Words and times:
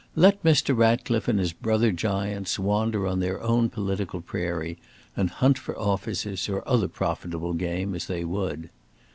Let 0.15 0.43
Mr. 0.43 0.75
Ratcliffe, 0.75 1.27
and 1.27 1.37
his 1.37 1.53
brother 1.53 1.91
giants, 1.91 2.57
wander 2.57 3.05
on 3.05 3.19
their 3.19 3.39
own 3.39 3.69
political 3.69 4.19
prairie, 4.19 4.79
and 5.15 5.29
hunt 5.29 5.59
for 5.59 5.77
offices, 5.77 6.49
or 6.49 6.67
other 6.67 6.87
profitable 6.87 7.53
game, 7.53 7.93
as 7.93 8.07
they 8.07 8.25
would. 8.25 8.71